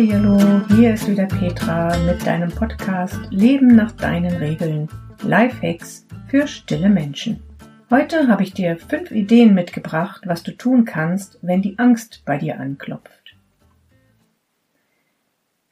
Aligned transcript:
Hallo, 0.00 0.62
hier 0.76 0.94
ist 0.94 1.08
wieder 1.08 1.26
Petra 1.26 1.98
mit 2.06 2.24
deinem 2.24 2.50
Podcast 2.50 3.18
Leben 3.30 3.66
nach 3.74 3.90
deinen 3.90 4.32
Regeln. 4.36 4.88
Lifehacks 5.24 6.06
für 6.28 6.46
stille 6.46 6.88
Menschen. 6.88 7.42
Heute 7.90 8.28
habe 8.28 8.44
ich 8.44 8.54
dir 8.54 8.76
fünf 8.76 9.10
Ideen 9.10 9.54
mitgebracht, 9.54 10.22
was 10.24 10.44
du 10.44 10.52
tun 10.52 10.84
kannst, 10.84 11.40
wenn 11.42 11.62
die 11.62 11.80
Angst 11.80 12.22
bei 12.24 12.38
dir 12.38 12.60
anklopft. 12.60 13.34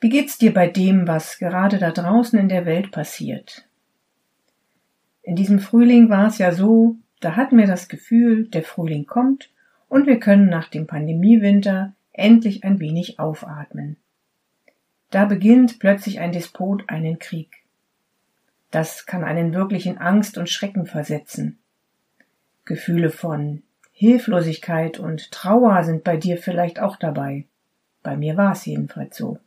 Wie 0.01 0.09
geht's 0.09 0.39
dir 0.39 0.53
bei 0.53 0.67
dem, 0.67 1.07
was 1.07 1.39
gerade 1.39 1.79
da 1.79 1.93
draußen 1.93 2.37
in 2.37 2.49
der 2.49 2.67
Welt 2.67 2.91
passiert? 2.91 3.69
In 5.23 5.37
diesem 5.37 5.61
Frühling 5.61 6.11
war 6.11 6.27
es 6.27 6.39
ja 6.39 6.51
so, 6.51 6.97
da 7.21 7.37
hatten 7.37 7.57
wir 7.59 7.69
das 7.69 7.87
Gefühl, 7.87 8.49
der 8.49 8.65
Frühling 8.65 9.07
kommt 9.07 9.51
und 9.89 10.09
wir 10.09 10.19
können 10.19 10.49
nach 10.49 10.67
dem 10.67 10.89
Pandemiewinter 10.89 11.95
endlich 12.13 12.65
ein 12.65 12.81
wenig 12.81 13.21
aufatmen. 13.21 13.99
Da 15.11 15.25
beginnt 15.25 15.79
plötzlich 15.79 16.21
ein 16.21 16.33
Despot 16.33 16.85
einen 16.89 17.19
Krieg. 17.19 17.65
Das 18.71 19.07
kann 19.07 19.25
einen 19.25 19.55
wirklich 19.55 19.87
in 19.87 19.99
Angst 19.99 20.37
und 20.39 20.51
Schrecken 20.51 20.87
versetzen. 20.87 21.59
Gefühle 22.65 23.11
von 23.11 23.63
Hilflosigkeit 23.93 24.99
und 24.99 25.31
Trauer 25.31 25.85
sind 25.85 26.05
bei 26.05 26.17
dir 26.17 26.37
vielleicht 26.37 26.81
auch 26.81 26.97
dabei. 26.97 27.45
Bei 28.03 28.17
mir 28.17 28.37
war 28.37 28.53
es 28.53 28.67
jedenfalls 28.67 29.17
so. 29.17 29.39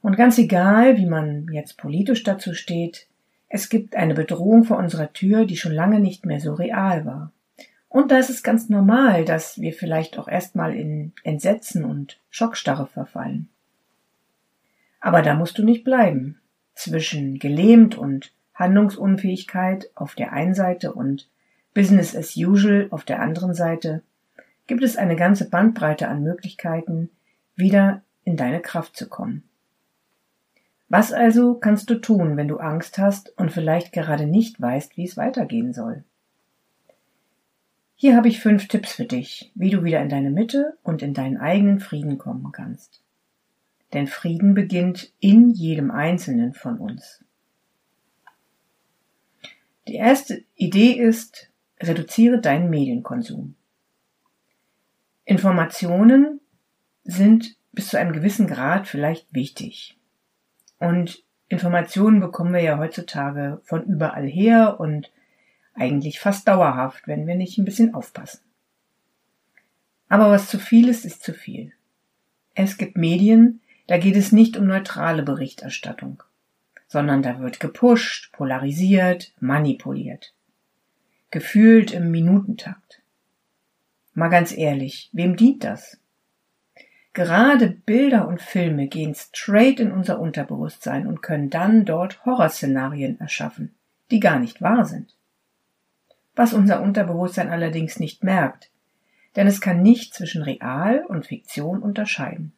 Und 0.00 0.16
ganz 0.16 0.38
egal, 0.38 0.96
wie 0.96 1.06
man 1.06 1.48
jetzt 1.52 1.76
politisch 1.76 2.22
dazu 2.22 2.54
steht, 2.54 3.08
es 3.48 3.68
gibt 3.68 3.96
eine 3.96 4.14
Bedrohung 4.14 4.64
vor 4.64 4.78
unserer 4.78 5.12
Tür, 5.12 5.46
die 5.46 5.56
schon 5.56 5.72
lange 5.72 6.00
nicht 6.00 6.24
mehr 6.24 6.40
so 6.40 6.54
real 6.54 7.04
war. 7.04 7.32
Und 7.88 8.10
da 8.10 8.18
ist 8.18 8.30
es 8.30 8.42
ganz 8.42 8.68
normal, 8.68 9.24
dass 9.24 9.60
wir 9.60 9.72
vielleicht 9.72 10.18
auch 10.18 10.28
erstmal 10.28 10.74
in 10.74 11.12
Entsetzen 11.22 11.84
und 11.84 12.18
Schockstarre 12.30 12.86
verfallen. 12.86 13.48
Aber 15.06 15.22
da 15.22 15.34
musst 15.34 15.56
du 15.56 15.62
nicht 15.62 15.84
bleiben. 15.84 16.40
Zwischen 16.74 17.38
gelähmt 17.38 17.96
und 17.96 18.32
Handlungsunfähigkeit 18.54 19.88
auf 19.94 20.16
der 20.16 20.32
einen 20.32 20.52
Seite 20.52 20.92
und 20.92 21.30
Business 21.74 22.16
as 22.16 22.36
usual 22.36 22.88
auf 22.90 23.04
der 23.04 23.20
anderen 23.20 23.54
Seite 23.54 24.02
gibt 24.66 24.82
es 24.82 24.96
eine 24.96 25.14
ganze 25.14 25.48
Bandbreite 25.48 26.08
an 26.08 26.24
Möglichkeiten, 26.24 27.10
wieder 27.54 28.02
in 28.24 28.36
deine 28.36 28.60
Kraft 28.60 28.96
zu 28.96 29.08
kommen. 29.08 29.44
Was 30.88 31.12
also 31.12 31.54
kannst 31.54 31.88
du 31.88 32.00
tun, 32.00 32.36
wenn 32.36 32.48
du 32.48 32.56
Angst 32.56 32.98
hast 32.98 33.32
und 33.38 33.52
vielleicht 33.52 33.92
gerade 33.92 34.26
nicht 34.26 34.60
weißt, 34.60 34.96
wie 34.96 35.04
es 35.04 35.16
weitergehen 35.16 35.72
soll? 35.72 36.02
Hier 37.94 38.16
habe 38.16 38.26
ich 38.26 38.40
fünf 38.40 38.66
Tipps 38.66 38.94
für 38.94 39.04
dich, 39.04 39.52
wie 39.54 39.70
du 39.70 39.84
wieder 39.84 40.02
in 40.02 40.08
deine 40.08 40.30
Mitte 40.30 40.76
und 40.82 41.00
in 41.00 41.14
deinen 41.14 41.36
eigenen 41.36 41.78
Frieden 41.78 42.18
kommen 42.18 42.50
kannst. 42.50 43.05
Denn 43.96 44.06
Frieden 44.06 44.52
beginnt 44.52 45.10
in 45.20 45.50
jedem 45.50 45.90
Einzelnen 45.90 46.52
von 46.52 46.76
uns. 46.76 47.24
Die 49.88 49.94
erste 49.94 50.44
Idee 50.54 50.92
ist, 50.92 51.50
Reduziere 51.80 52.40
deinen 52.40 52.68
Medienkonsum. 52.68 53.54
Informationen 55.24 56.40
sind 57.04 57.56
bis 57.72 57.88
zu 57.88 57.98
einem 57.98 58.12
gewissen 58.12 58.46
Grad 58.46 58.86
vielleicht 58.86 59.32
wichtig. 59.32 59.98
Und 60.78 61.24
Informationen 61.48 62.20
bekommen 62.20 62.52
wir 62.52 62.60
ja 62.60 62.78
heutzutage 62.78 63.62
von 63.64 63.82
überall 63.84 64.26
her 64.26 64.78
und 64.78 65.10
eigentlich 65.72 66.20
fast 66.20 66.46
dauerhaft, 66.48 67.08
wenn 67.08 67.26
wir 67.26 67.34
nicht 67.34 67.56
ein 67.56 67.64
bisschen 67.64 67.94
aufpassen. 67.94 68.42
Aber 70.10 70.30
was 70.30 70.50
zu 70.50 70.58
viel 70.58 70.90
ist, 70.90 71.06
ist 71.06 71.22
zu 71.22 71.32
viel. 71.32 71.72
Es 72.54 72.76
gibt 72.76 72.98
Medien, 72.98 73.62
da 73.86 73.98
geht 73.98 74.16
es 74.16 74.32
nicht 74.32 74.56
um 74.56 74.66
neutrale 74.66 75.22
Berichterstattung, 75.22 76.22
sondern 76.88 77.22
da 77.22 77.40
wird 77.40 77.60
gepusht, 77.60 78.32
polarisiert, 78.32 79.32
manipuliert 79.40 80.32
gefühlt 81.36 81.92
im 81.92 82.10
Minutentakt. 82.10 83.02
Mal 84.14 84.28
ganz 84.28 84.56
ehrlich, 84.56 85.10
wem 85.12 85.36
dient 85.36 85.64
das? 85.64 85.98
Gerade 87.12 87.68
Bilder 87.68 88.28
und 88.28 88.40
Filme 88.40 88.88
gehen 88.88 89.14
straight 89.14 89.80
in 89.80 89.92
unser 89.92 90.20
Unterbewusstsein 90.20 91.06
und 91.06 91.22
können 91.22 91.50
dann 91.50 91.84
dort 91.84 92.24
Horrorszenarien 92.24 93.20
erschaffen, 93.20 93.74
die 94.10 94.20
gar 94.20 94.38
nicht 94.38 94.62
wahr 94.62 94.84
sind. 94.84 95.14
Was 96.34 96.52
unser 96.52 96.82
Unterbewusstsein 96.82 97.50
allerdings 97.50 97.98
nicht 97.98 98.22
merkt, 98.22 98.70
denn 99.34 99.46
es 99.46 99.60
kann 99.60 99.82
nicht 99.82 100.14
zwischen 100.14 100.42
Real 100.42 101.04
und 101.06 101.26
Fiktion 101.26 101.82
unterscheiden. 101.82 102.52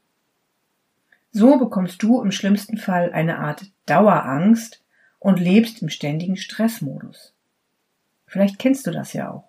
So 1.38 1.56
bekommst 1.56 2.02
du 2.02 2.20
im 2.20 2.32
schlimmsten 2.32 2.78
Fall 2.78 3.12
eine 3.12 3.38
Art 3.38 3.70
Dauerangst 3.86 4.82
und 5.20 5.38
lebst 5.38 5.80
im 5.82 5.88
ständigen 5.88 6.36
Stressmodus. 6.36 7.32
Vielleicht 8.26 8.58
kennst 8.58 8.88
du 8.88 8.90
das 8.90 9.12
ja 9.12 9.30
auch. 9.30 9.44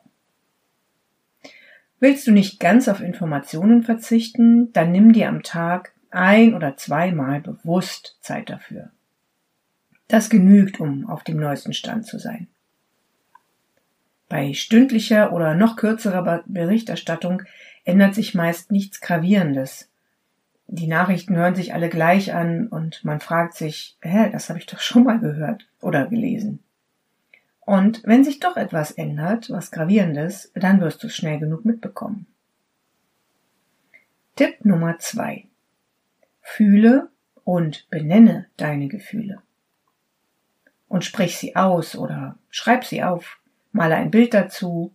Willst 2.00 2.28
du 2.28 2.32
nicht 2.32 2.60
ganz 2.60 2.88
auf 2.88 3.02
Informationen 3.02 3.82
verzichten, 3.82 4.72
dann 4.72 4.92
nimm 4.92 5.14
dir 5.14 5.30
am 5.30 5.42
Tag 5.42 5.96
ein 6.12 6.54
oder 6.54 6.78
zweimal 6.78 7.42
bewusst 7.42 8.20
Zeit 8.22 8.52
dafür. 8.52 8.92
Das 10.08 10.30
genügt, 10.30 10.80
um 10.80 11.10
auf 11.10 11.24
dem 11.24 11.38
neuesten 11.38 11.74
Stand 11.74 12.06
zu 12.06 12.20
sein. 12.20 12.50
Bei 14.28 14.54
stündlicher 14.54 15.34
oder 15.34 15.56
noch 15.56 15.76
kürzerer 15.76 16.44
Berichterstattung 16.46 17.42
ändert 17.84 18.14
sich 18.14 18.36
meist 18.36 18.72
nichts 18.72 19.02
Gravierendes. 19.02 19.89
Die 20.72 20.86
Nachrichten 20.86 21.36
hören 21.36 21.56
sich 21.56 21.74
alle 21.74 21.90
gleich 21.90 22.36
an 22.36 22.68
und 22.68 23.04
man 23.04 23.20
fragt 23.20 23.56
sich, 23.56 23.98
hä, 24.02 24.30
das 24.32 24.50
habe 24.50 24.60
ich 24.60 24.68
doch 24.68 24.80
schon 24.80 25.04
mal 25.04 25.20
gehört 25.20 25.68
oder 25.82 26.06
gelesen. 26.06 26.64
Und 27.62 28.04
wenn 28.06 28.24
sich 28.24 28.40
doch 28.40 28.56
etwas 28.56 28.92
ändert, 28.92 29.50
was 29.50 29.72
gravierendes, 29.72 30.52
dann 30.54 30.80
wirst 30.80 31.02
du 31.02 31.08
es 31.08 31.16
schnell 31.16 31.40
genug 31.40 31.66
mitbekommen. 31.66 32.28
Tipp 34.36 34.64
Nummer 34.64 35.00
zwei: 35.00 35.46
Fühle 36.42 37.10
und 37.44 37.90
benenne 37.90 38.46
deine 38.56 38.90
Gefühle. 38.90 39.42
Und 40.88 41.04
sprich 41.04 41.38
sie 41.38 41.56
aus 41.56 41.96
oder 41.96 42.38
schreib 42.52 42.86
sie 42.86 43.04
auf, 43.04 43.40
male 43.72 43.96
ein 43.96 44.12
Bild 44.12 44.36
dazu, 44.36 44.94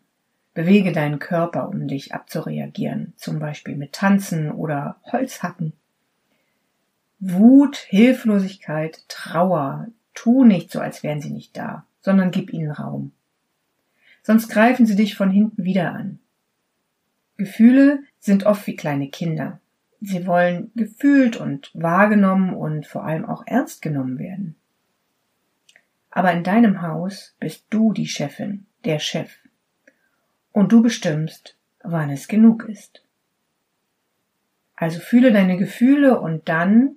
bewege 0.54 0.92
deinen 0.92 1.18
Körper, 1.18 1.68
um 1.68 1.88
dich 1.88 2.14
abzureagieren, 2.14 3.12
zum 3.16 3.38
Beispiel 3.38 3.76
mit 3.76 3.92
Tanzen 3.92 4.50
oder 4.50 4.96
Holzhacken. 5.10 5.72
Wut, 7.18 7.76
Hilflosigkeit, 7.76 9.04
Trauer, 9.08 9.88
tu 10.14 10.44
nicht 10.44 10.70
so, 10.70 10.80
als 10.80 11.02
wären 11.02 11.20
sie 11.20 11.30
nicht 11.30 11.56
da 11.56 11.84
sondern 12.04 12.30
gib 12.30 12.52
ihnen 12.52 12.70
Raum. 12.70 13.12
Sonst 14.22 14.48
greifen 14.48 14.86
sie 14.86 14.94
dich 14.94 15.16
von 15.16 15.30
hinten 15.30 15.64
wieder 15.64 15.92
an. 15.92 16.18
Gefühle 17.36 18.00
sind 18.20 18.44
oft 18.44 18.66
wie 18.66 18.76
kleine 18.76 19.08
Kinder. 19.08 19.60
Sie 20.00 20.26
wollen 20.26 20.70
gefühlt 20.76 21.36
und 21.36 21.70
wahrgenommen 21.72 22.54
und 22.54 22.86
vor 22.86 23.04
allem 23.04 23.24
auch 23.24 23.46
ernst 23.46 23.80
genommen 23.80 24.18
werden. 24.18 24.54
Aber 26.10 26.30
in 26.32 26.44
deinem 26.44 26.82
Haus 26.82 27.34
bist 27.40 27.64
du 27.70 27.92
die 27.92 28.06
Chefin, 28.06 28.66
der 28.84 28.98
Chef. 28.98 29.30
Und 30.54 30.70
du 30.70 30.82
bestimmst, 30.82 31.56
wann 31.82 32.10
es 32.10 32.28
genug 32.28 32.68
ist. 32.68 33.02
Also 34.76 35.00
fühle 35.00 35.32
deine 35.32 35.56
Gefühle 35.56 36.20
und 36.20 36.48
dann, 36.48 36.94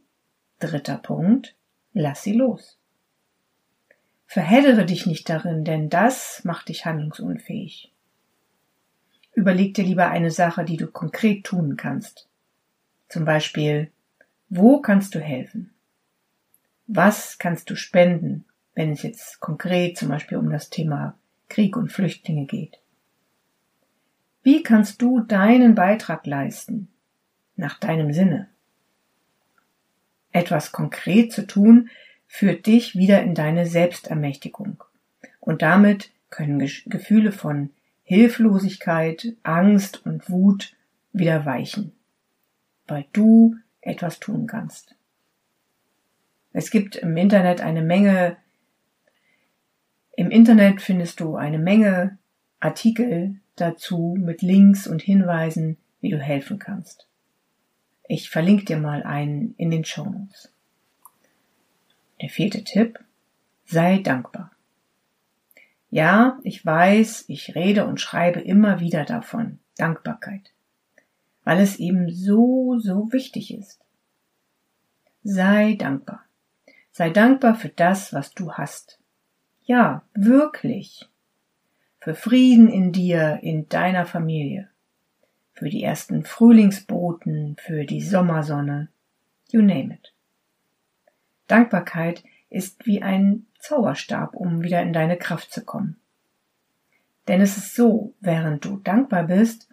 dritter 0.60 1.00
Punkt, 1.00 1.56
lass 1.92 2.22
sie 2.22 2.34
los. 2.34 2.78
Verheddere 4.28 4.86
dich 4.86 5.08
nicht 5.08 5.28
darin, 5.28 5.66
denn 5.66 5.90
das 5.90 6.44
macht 6.44 6.70
dich 6.70 6.86
handlungsunfähig. 6.86 7.92
Überleg 9.34 9.74
dir 9.74 9.86
lieber 9.86 10.08
eine 10.12 10.30
Sache, 10.30 10.64
die 10.64 10.78
du 10.78 10.86
konkret 10.86 11.44
tun 11.44 11.78
kannst. 11.78 12.30
Zum 13.10 13.26
Beispiel, 13.26 13.90
wo 14.50 14.82
kannst 14.82 15.16
du 15.16 15.20
helfen? 15.20 15.74
Was 16.86 17.40
kannst 17.40 17.72
du 17.72 17.76
spenden, 17.76 18.46
wenn 18.76 18.92
es 18.92 19.02
jetzt 19.02 19.40
konkret 19.40 19.98
zum 19.98 20.10
Beispiel 20.10 20.38
um 20.38 20.52
das 20.52 20.70
Thema 20.70 21.18
Krieg 21.50 21.76
und 21.76 21.92
Flüchtlinge 21.92 22.46
geht? 22.46 22.78
Wie 24.44 24.64
kannst 24.64 25.02
du 25.02 25.20
deinen 25.20 25.76
Beitrag 25.76 26.26
leisten, 26.26 26.90
nach 27.56 27.80
deinem 27.80 28.14
Sinne? 28.14 28.50
Etwas 30.32 30.72
konkret 30.72 31.34
zu 31.34 31.48
tun, 31.48 31.90
führt 32.28 32.66
dich 32.66 32.96
wieder 32.96 33.24
in 33.24 33.34
deine 33.34 33.66
Selbstermächtigung. 33.66 34.84
Und 35.40 35.62
damit 35.62 36.12
können 36.30 36.60
Gefühle 36.60 37.32
von 37.32 37.72
Hilflosigkeit, 38.04 39.34
Angst 39.44 40.06
und 40.06 40.30
Wut 40.30 40.76
wieder 41.14 41.46
weichen, 41.46 41.94
weil 42.88 43.06
du 43.14 43.56
etwas 43.82 44.20
tun 44.20 44.48
kannst. 44.48 44.96
Es 46.54 46.72
gibt 46.72 46.96
im 46.96 47.16
Internet 47.18 47.62
eine 47.62 47.82
Menge, 47.82 48.38
im 50.16 50.32
Internet 50.32 50.82
findest 50.82 51.20
du 51.20 51.36
eine 51.36 51.60
Menge 51.60 52.18
Artikel 52.60 53.40
dazu 53.62 54.16
mit 54.18 54.42
Links 54.42 54.88
und 54.88 55.02
Hinweisen, 55.02 55.78
wie 56.00 56.10
du 56.10 56.18
helfen 56.18 56.60
kannst. 56.60 57.08
Ich 58.08 58.30
verlinke 58.30 58.66
dir 58.66 58.78
mal 58.78 59.04
einen 59.04 59.54
in 59.58 59.70
den 59.70 59.84
Shownotes. 59.84 60.52
Der 62.22 62.30
vierte 62.30 62.64
Tipp. 62.64 63.00
Sei 63.66 64.00
dankbar. 64.00 64.52
Ja, 65.90 66.40
ich 66.44 66.66
weiß, 66.66 67.26
ich 67.28 67.56
rede 67.56 67.86
und 67.86 68.00
schreibe 68.00 68.40
immer 68.40 68.80
wieder 68.80 69.04
davon. 69.04 69.60
Dankbarkeit. 69.78 70.52
Weil 71.44 71.60
es 71.60 71.78
eben 71.78 72.10
so, 72.14 72.80
so 72.80 73.12
wichtig 73.12 73.54
ist. 73.54 73.80
Sei 75.24 75.76
dankbar. 75.76 76.24
Sei 76.92 77.10
dankbar 77.10 77.56
für 77.56 77.70
das, 77.70 78.14
was 78.14 78.34
du 78.34 78.54
hast. 78.54 79.00
Ja, 79.64 80.04
wirklich. 80.14 81.10
Für 82.08 82.16
Frieden 82.16 82.70
in 82.70 82.94
dir, 82.94 83.40
in 83.42 83.68
deiner 83.68 84.06
Familie. 84.06 84.70
Für 85.52 85.68
die 85.68 85.84
ersten 85.84 86.24
Frühlingsboten, 86.24 87.58
für 87.60 87.84
die 87.84 88.02
Sommersonne. 88.02 88.88
You 89.50 89.62
name 89.62 89.96
it. 89.96 90.14
Dankbarkeit 91.48 92.24
ist 92.50 92.86
wie 92.86 93.02
ein 93.02 93.46
Zauberstab, 93.60 94.38
um 94.38 94.64
wieder 94.64 94.82
in 94.82 94.94
deine 94.94 95.18
Kraft 95.18 95.52
zu 95.52 95.66
kommen. 95.66 95.98
Denn 97.28 97.42
es 97.42 97.58
ist 97.58 97.76
so, 97.76 98.14
während 98.22 98.64
du 98.64 98.78
dankbar 98.78 99.24
bist, 99.24 99.68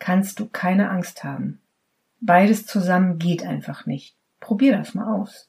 kannst 0.00 0.40
du 0.40 0.48
keine 0.48 0.90
Angst 0.90 1.22
haben. 1.22 1.60
Beides 2.20 2.66
zusammen 2.66 3.20
geht 3.20 3.46
einfach 3.46 3.86
nicht. 3.86 4.16
Probier 4.40 4.76
das 4.76 4.94
mal 4.94 5.20
aus. 5.20 5.48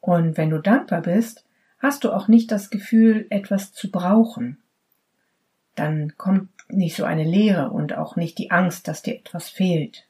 Und 0.00 0.38
wenn 0.38 0.48
du 0.48 0.56
dankbar 0.56 1.02
bist, 1.02 1.44
hast 1.80 2.04
du 2.04 2.12
auch 2.12 2.28
nicht 2.28 2.50
das 2.50 2.70
Gefühl, 2.70 3.26
etwas 3.28 3.74
zu 3.74 3.90
brauchen. 3.90 4.56
Dann 5.80 6.14
kommt 6.18 6.50
nicht 6.68 6.94
so 6.94 7.04
eine 7.04 7.24
Leere 7.24 7.70
und 7.70 7.94
auch 7.94 8.14
nicht 8.14 8.36
die 8.36 8.50
Angst, 8.50 8.86
dass 8.86 9.00
dir 9.00 9.14
etwas 9.14 9.48
fehlt. 9.48 10.06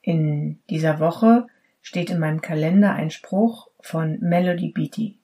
In 0.00 0.60
dieser 0.70 1.00
Woche 1.00 1.48
steht 1.82 2.08
in 2.08 2.20
meinem 2.20 2.40
Kalender 2.40 2.92
ein 2.92 3.10
Spruch 3.10 3.66
von 3.80 4.20
Melody 4.20 4.68
Beatty. 4.68 5.18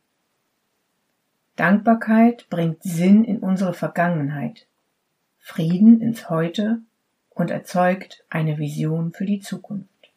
Dankbarkeit 1.55 2.49
bringt 2.50 2.82
Sinn 2.82 3.23
in 3.23 3.38
unsere 3.38 3.73
Vergangenheit, 3.73 4.67
Frieden 5.38 6.00
ins 6.00 6.29
Heute 6.29 6.81
und 7.29 7.53
erzeugt 7.53 8.25
eine 8.31 8.59
Vision 8.59 9.12
für 9.12 9.27
die 9.27 9.38
Zukunft. 9.38 10.11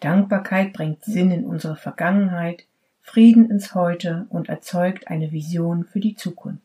Dankbarkeit 0.00 0.72
bringt 0.72 1.04
Sinn 1.04 1.30
in 1.30 1.44
unsere 1.44 1.76
Vergangenheit, 1.76 2.66
Frieden 3.00 3.48
ins 3.48 3.76
Heute 3.76 4.26
und 4.28 4.48
erzeugt 4.48 5.06
eine 5.06 5.30
Vision 5.30 5.84
für 5.84 6.00
die 6.00 6.16
Zukunft. 6.16 6.63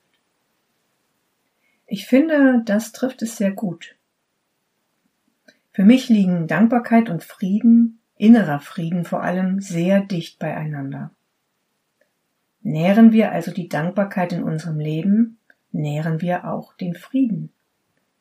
Ich 1.91 2.05
finde, 2.05 2.61
das 2.65 2.91
trifft 2.91 3.23
es 3.23 3.37
sehr 3.37 3.51
gut. 3.51 3.95
Für 5.71 5.83
mich 5.83 6.07
liegen 6.07 6.47
Dankbarkeit 6.47 7.09
und 7.09 7.23
Frieden 7.23 7.99
innerer 8.19 8.59
Frieden 8.59 9.05
vor 9.05 9.23
allem 9.23 9.61
sehr 9.61 10.01
dicht 10.01 10.37
beieinander. 10.37 11.11
Nähren 12.61 13.13
wir 13.13 13.31
also 13.31 13.51
die 13.51 13.69
Dankbarkeit 13.69 14.33
in 14.33 14.43
unserem 14.43 14.77
Leben, 14.79 15.39
nähren 15.71 16.21
wir 16.21 16.45
auch 16.45 16.75
den 16.75 16.93
Frieden. 16.93 17.51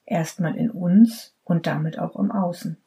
Erstmal 0.07 0.57
in 0.57 0.71
uns 0.71 1.35
und 1.45 1.67
damit 1.67 1.99
auch 1.99 2.17
im 2.17 2.31
Außen. 2.31 2.79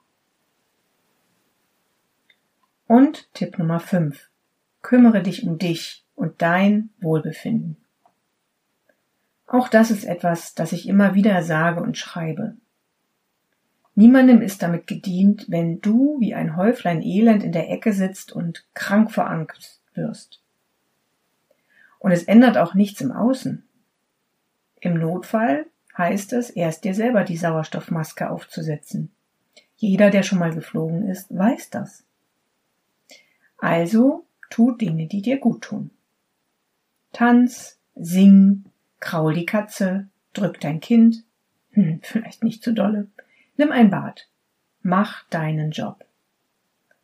Und 2.88 3.32
Tipp 3.34 3.60
Nummer 3.60 3.82
5. 3.82 4.30
Kümmere 4.82 5.22
dich 5.22 5.46
um 5.46 5.60
dich 5.60 6.06
und 6.16 6.42
dein 6.42 6.90
Wohlbefinden. 7.02 7.81
Auch 9.52 9.68
das 9.68 9.92
ist 9.92 10.06
etwas, 10.06 10.56
das 10.56 10.72
ich 10.72 10.88
immer 10.88 11.14
wieder 11.14 11.44
sage 11.44 11.82
und 11.82 11.98
schreibe. 11.98 12.56
Niemandem 13.96 14.42
ist 14.42 14.64
damit 14.64 14.88
gedient, 14.88 15.48
wenn 15.50 15.82
du 15.82 16.16
wie 16.22 16.34
ein 16.34 16.56
Häuflein 16.56 17.02
Elend 17.02 17.44
in 17.44 17.52
der 17.52 17.70
Ecke 17.70 17.92
sitzt 17.92 18.32
und 18.32 18.66
krank 18.74 19.12
vor 19.12 19.30
Angst 19.30 19.82
wirst. 19.94 20.42
Und 22.00 22.14
es 22.14 22.24
ändert 22.24 22.58
auch 22.58 22.76
nichts 22.76 23.02
im 23.02 23.12
Außen. 23.12 23.68
Im 24.80 24.94
Notfall 24.94 25.66
heißt 25.98 26.32
es, 26.32 26.50
erst 26.50 26.86
dir 26.86 26.94
selber 26.94 27.26
die 27.26 27.36
Sauerstoffmaske 27.36 28.30
aufzusetzen. 28.30 29.12
Jeder, 29.76 30.12
der 30.12 30.24
schon 30.24 30.40
mal 30.40 30.54
geflogen 30.54 31.10
ist, 31.10 31.30
weiß 31.30 31.72
das. 31.72 32.06
Also 33.58 34.24
tu 34.50 34.72
Dinge, 34.72 35.08
die 35.08 35.22
dir 35.22 35.40
gut 35.40 35.64
tun. 35.64 35.92
Tanz, 37.12 37.82
sing, 37.96 38.71
kraul 39.02 39.34
die 39.34 39.46
Katze, 39.46 40.08
drück 40.32 40.62
dein 40.62 40.80
Kind, 40.80 41.26
hm, 41.72 42.00
vielleicht 42.02 42.44
nicht 42.44 42.64
zu 42.64 42.74
dolle, 42.74 43.10
Nimm 43.62 43.72
ein 43.72 43.92
Bad. 43.92 44.28
Mach 44.82 45.24
deinen 45.30 45.70
Job. 45.70 46.04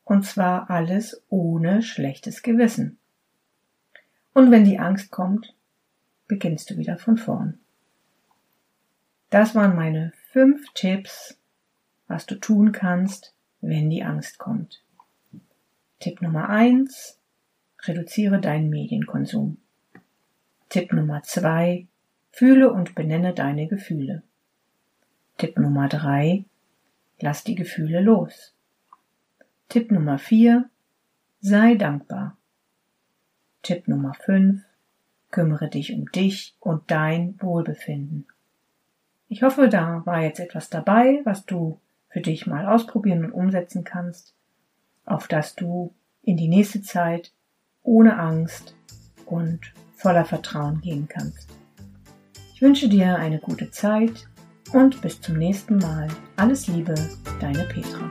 Und 0.03 0.25
zwar 0.25 0.71
alles 0.71 1.21
ohne 1.29 1.83
schlechtes 1.83 2.41
Gewissen. 2.41 2.97
Und 4.33 4.49
wenn 4.49 4.63
die 4.63 4.79
Angst 4.79 5.11
kommt, 5.11 5.53
beginnst 6.27 6.71
du 6.71 6.77
wieder 6.77 6.97
von 6.97 7.17
vorn. 7.17 7.59
Das 9.29 9.53
waren 9.53 9.75
meine 9.75 10.13
fünf 10.31 10.65
Tipps, 10.73 11.37
was 12.07 12.25
du 12.25 12.33
tun 12.33 12.71
kannst, 12.71 13.35
wenn 13.61 13.91
die 13.91 14.03
Angst 14.03 14.39
kommt. 14.39 14.83
Tipp 15.99 16.23
Nummer 16.23 16.49
eins: 16.49 17.19
Reduziere 17.83 18.39
deinen 18.39 18.71
Medienkonsum. 18.71 19.57
Tipp 20.69 20.91
Nummer 20.91 21.23
zwei: 21.23 21.87
Fühle 22.31 22.71
und 22.71 22.93
benenne 22.93 23.33
deine 23.33 23.67
Gefühle. 23.67 24.23
Tipp 25.37 25.57
Nummer 25.57 25.87
drei: 25.87 26.43
Lass 27.19 27.45
die 27.45 27.55
Gefühle 27.55 28.01
los. 28.01 28.53
Tipp 29.69 29.91
Nummer 29.91 30.17
vier: 30.17 30.69
Sei 31.39 31.75
dankbar. 31.75 32.37
Tipp 33.61 33.87
Nummer 33.87 34.13
fünf: 34.13 34.63
Kümmere 35.31 35.69
dich 35.69 35.93
um 35.93 36.11
dich 36.11 36.55
und 36.59 36.91
dein 36.91 37.41
Wohlbefinden. 37.41 38.27
Ich 39.29 39.43
hoffe, 39.43 39.69
da 39.69 40.05
war 40.05 40.21
jetzt 40.21 40.39
etwas 40.39 40.69
dabei, 40.69 41.21
was 41.23 41.45
du 41.45 41.79
für 42.09 42.21
dich 42.21 42.45
mal 42.45 42.65
ausprobieren 42.65 43.23
und 43.23 43.31
umsetzen 43.31 43.85
kannst, 43.85 44.35
auf 45.05 45.27
das 45.27 45.55
du 45.55 45.93
in 46.23 46.35
die 46.35 46.49
nächste 46.49 46.81
Zeit 46.81 47.31
ohne 47.83 48.17
Angst 48.17 48.75
und 49.25 49.73
voller 50.07 50.23
Vertrauen 50.23 50.79
gehen 50.79 51.05
kannst. 51.09 51.49
Ich 52.53 52.61
wünsche 52.61 52.87
dir 52.87 53.17
eine 53.17 53.39
gute 53.39 53.71
Zeit 53.71 54.25
und 54.71 55.01
bis 55.01 55.19
zum 55.19 55.35
nächsten 55.37 55.79
Mal. 55.79 56.07
Alles 56.37 56.65
Liebe, 56.67 56.95
deine 57.41 57.65
Petra. 57.65 58.09